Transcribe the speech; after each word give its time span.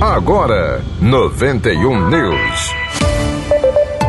Agora, 0.00 0.84
91 1.00 2.10
News. 2.10 2.74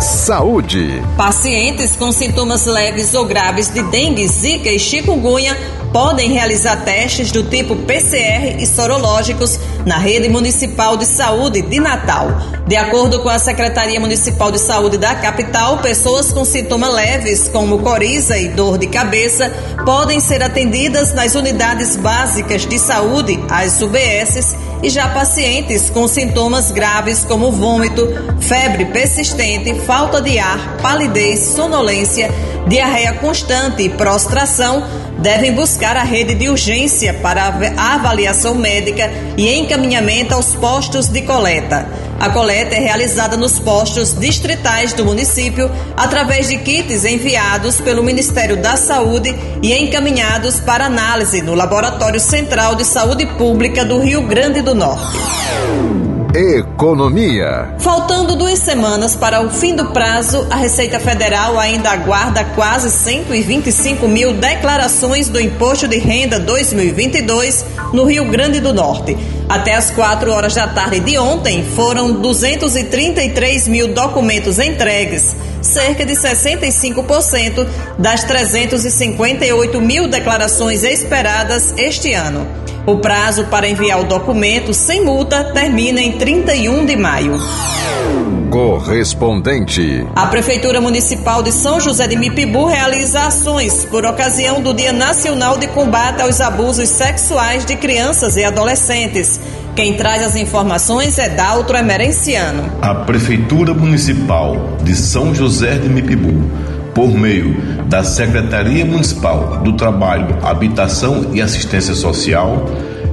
Saúde. 0.00 1.02
Pacientes 1.14 1.94
com 1.94 2.10
sintomas 2.10 2.64
leves 2.64 3.12
ou 3.12 3.26
graves 3.26 3.68
de 3.68 3.82
dengue, 3.82 4.26
zika 4.26 4.70
e 4.70 4.78
chikungunya 4.78 5.54
podem 5.92 6.32
realizar 6.32 6.78
testes 6.84 7.30
do 7.30 7.44
tipo 7.44 7.76
PCR 7.76 8.56
e 8.58 8.66
sorológicos 8.66 9.60
na 9.84 9.98
rede 9.98 10.28
municipal 10.30 10.96
de 10.96 11.04
saúde 11.04 11.60
de 11.60 11.78
Natal. 11.78 12.28
De 12.66 12.76
acordo 12.76 13.20
com 13.20 13.28
a 13.28 13.38
Secretaria 13.38 14.00
Municipal 14.00 14.50
de 14.50 14.58
Saúde 14.58 14.96
da 14.96 15.14
capital, 15.14 15.78
pessoas 15.78 16.32
com 16.32 16.44
sintomas 16.46 16.92
leves, 16.92 17.48
como 17.48 17.78
coriza 17.80 18.38
e 18.38 18.48
dor 18.48 18.78
de 18.78 18.86
cabeça, 18.86 19.50
podem 19.84 20.18
ser 20.18 20.42
atendidas 20.42 21.12
nas 21.12 21.34
unidades 21.34 21.94
básicas 21.94 22.66
de 22.66 22.78
saúde, 22.78 23.38
as 23.50 23.82
UBSs, 23.82 24.56
e 24.84 24.90
já 24.90 25.08
pacientes 25.08 25.88
com 25.88 26.06
sintomas 26.06 26.70
graves 26.70 27.24
como 27.24 27.50
vômito, 27.50 28.06
febre 28.38 28.84
persistente, 28.84 29.72
falta 29.80 30.20
de 30.20 30.38
ar, 30.38 30.76
palidez, 30.82 31.40
sonolência, 31.40 32.30
diarreia 32.68 33.14
constante 33.14 33.82
e 33.82 33.88
prostração 33.88 34.84
devem 35.24 35.54
buscar 35.54 35.96
a 35.96 36.02
rede 36.02 36.34
de 36.34 36.50
urgência 36.50 37.14
para 37.14 37.46
avaliação 37.78 38.54
médica 38.54 39.10
e 39.38 39.54
encaminhamento 39.54 40.34
aos 40.34 40.54
postos 40.54 41.08
de 41.08 41.22
coleta. 41.22 41.88
A 42.20 42.28
coleta 42.28 42.74
é 42.74 42.78
realizada 42.78 43.34
nos 43.34 43.58
postos 43.58 44.12
distritais 44.12 44.92
do 44.92 45.02
município 45.02 45.70
através 45.96 46.48
de 46.48 46.58
kits 46.58 47.06
enviados 47.06 47.80
pelo 47.80 48.04
Ministério 48.04 48.58
da 48.58 48.76
Saúde 48.76 49.34
e 49.62 49.72
encaminhados 49.72 50.60
para 50.60 50.84
análise 50.84 51.40
no 51.40 51.54
Laboratório 51.54 52.20
Central 52.20 52.74
de 52.74 52.84
Saúde 52.84 53.24
Pública 53.24 53.82
do 53.82 54.00
Rio 54.00 54.26
Grande 54.26 54.60
do 54.60 54.74
Norte. 54.74 56.13
Economia. 56.36 57.76
Faltando 57.78 58.34
duas 58.34 58.58
semanas 58.58 59.14
para 59.14 59.40
o 59.40 59.50
fim 59.50 59.76
do 59.76 59.92
prazo, 59.92 60.44
a 60.50 60.56
Receita 60.56 60.98
Federal 60.98 61.56
ainda 61.56 61.90
aguarda 61.90 62.44
quase 62.56 62.90
125 62.90 64.08
mil 64.08 64.32
declarações 64.32 65.28
do 65.28 65.40
Imposto 65.40 65.86
de 65.86 65.96
Renda 65.98 66.40
2022 66.40 67.64
no 67.92 68.02
Rio 68.02 68.24
Grande 68.24 68.58
do 68.58 68.74
Norte. 68.74 69.16
Até 69.48 69.74
as 69.74 69.90
4 69.90 70.32
horas 70.32 70.54
da 70.54 70.66
tarde 70.66 71.00
de 71.00 71.18
ontem, 71.18 71.62
foram 71.76 72.12
233 72.12 73.68
mil 73.68 73.88
documentos 73.88 74.58
entregues, 74.58 75.36
cerca 75.60 76.04
de 76.04 76.14
65% 76.14 77.66
das 77.98 78.24
358 78.24 79.80
mil 79.80 80.08
declarações 80.08 80.82
esperadas 80.82 81.74
este 81.76 82.14
ano. 82.14 82.46
O 82.86 82.98
prazo 82.98 83.44
para 83.44 83.68
enviar 83.68 84.00
o 84.00 84.04
documento 84.04 84.74
sem 84.74 85.04
multa 85.04 85.44
termina 85.44 86.00
em 86.00 86.12
31 86.12 86.84
de 86.84 86.96
maio. 86.96 87.40
Correspondente. 88.54 90.06
A 90.14 90.28
Prefeitura 90.28 90.80
Municipal 90.80 91.42
de 91.42 91.50
São 91.50 91.80
José 91.80 92.06
de 92.06 92.14
Mipibu 92.14 92.66
realiza 92.66 93.26
ações 93.26 93.84
por 93.86 94.06
ocasião 94.06 94.62
do 94.62 94.72
Dia 94.72 94.92
Nacional 94.92 95.58
de 95.58 95.66
Combate 95.66 96.22
aos 96.22 96.40
Abusos 96.40 96.88
Sexuais 96.88 97.64
de 97.64 97.74
Crianças 97.74 98.36
e 98.36 98.44
Adolescentes. 98.44 99.40
Quem 99.74 99.94
traz 99.94 100.22
as 100.22 100.36
informações 100.36 101.18
é 101.18 101.30
Daltro 101.30 101.76
Emerenciano. 101.76 102.70
A 102.80 102.94
Prefeitura 102.94 103.74
Municipal 103.74 104.76
de 104.84 104.94
São 104.94 105.34
José 105.34 105.76
de 105.76 105.88
Mipibu 105.88 106.48
por 106.94 107.08
meio 107.08 107.56
da 107.88 108.04
Secretaria 108.04 108.84
Municipal 108.84 109.62
do 109.64 109.72
Trabalho, 109.72 110.38
Habitação 110.46 111.32
e 111.32 111.42
Assistência 111.42 111.92
Social, 111.92 112.66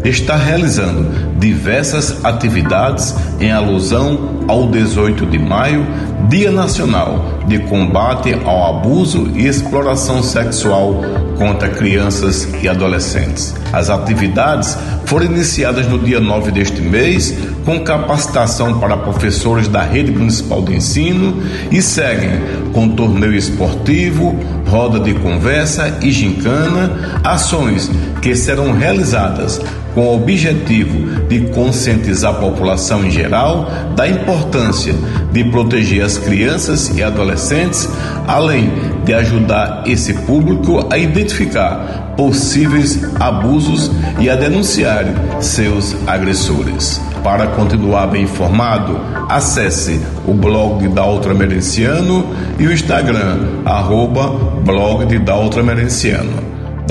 está 0.03 0.35
realizando 0.35 1.30
diversas 1.41 2.23
atividades 2.23 3.15
em 3.39 3.51
alusão 3.51 4.45
ao 4.47 4.67
18 4.67 5.25
de 5.25 5.39
maio, 5.39 5.85
Dia 6.29 6.51
Nacional 6.51 7.41
de 7.47 7.57
Combate 7.59 8.33
ao 8.45 8.77
Abuso 8.77 9.31
e 9.35 9.47
Exploração 9.47 10.21
Sexual 10.21 11.01
contra 11.37 11.67
Crianças 11.67 12.47
e 12.61 12.69
Adolescentes. 12.69 13.55
As 13.73 13.89
atividades 13.89 14.77
foram 15.05 15.25
iniciadas 15.25 15.87
no 15.87 15.97
dia 15.97 16.19
9 16.19 16.51
deste 16.51 16.79
mês, 16.79 17.35
com 17.65 17.83
capacitação 17.83 18.79
para 18.79 18.95
professores 18.95 19.67
da 19.67 19.81
rede 19.81 20.11
municipal 20.11 20.61
de 20.61 20.75
ensino 20.75 21.41
e 21.71 21.81
seguem 21.81 22.39
com 22.71 22.89
torneio 22.89 23.33
esportivo, 23.33 24.37
roda 24.67 24.99
de 24.99 25.15
conversa 25.15 25.97
e 26.01 26.11
gincana, 26.11 27.19
ações 27.23 27.89
que 28.21 28.35
serão 28.35 28.71
realizadas 28.73 29.59
com 29.93 30.07
o 30.07 30.15
objetivo 30.15 31.27
de 31.31 31.47
conscientizar 31.47 32.31
a 32.31 32.39
população 32.39 33.05
em 33.05 33.09
geral 33.09 33.65
da 33.95 34.05
importância 34.05 34.93
de 35.31 35.45
proteger 35.45 36.03
as 36.03 36.17
crianças 36.17 36.89
e 36.89 37.01
adolescentes, 37.01 37.87
além 38.27 38.69
de 39.05 39.13
ajudar 39.13 39.83
esse 39.85 40.13
público 40.13 40.85
a 40.91 40.97
identificar 40.97 42.15
possíveis 42.17 42.99
abusos 43.17 43.89
e 44.19 44.29
a 44.29 44.35
denunciar 44.35 45.05
seus 45.39 45.95
agressores. 46.05 47.01
Para 47.23 47.47
continuar 47.47 48.07
bem 48.07 48.23
informado, 48.23 48.99
acesse 49.29 50.01
o 50.27 50.33
blog 50.33 50.85
da 50.89 51.05
Ultramerenciano 51.05 52.25
e 52.59 52.67
o 52.67 52.73
Instagram, 52.73 53.61
arroba 53.63 54.27
blog 54.65 55.05
de 55.05 55.17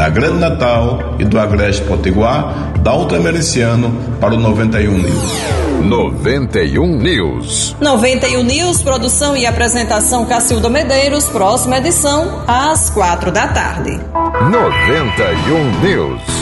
da 0.01 0.09
Grande 0.09 0.39
Natal 0.39 1.17
e 1.19 1.27
do 1.27 1.39
Agreste 1.39 1.85
Potiguar, 1.85 2.73
da 2.79 2.95
Ultramericiano 2.95 3.95
para 4.19 4.35
o 4.35 4.39
91 4.39 4.97
News. 4.97 5.33
91 5.85 6.97
News. 6.97 7.77
91 7.79 8.43
News, 8.43 8.83
produção 8.83 9.37
e 9.37 9.45
apresentação 9.45 10.25
Cacildo 10.25 10.71
Medeiros, 10.71 11.27
próxima 11.27 11.77
edição 11.77 12.43
às 12.49 12.89
quatro 12.89 13.31
da 13.31 13.49
tarde. 13.49 14.01
91 14.51 15.81
News. 15.83 16.40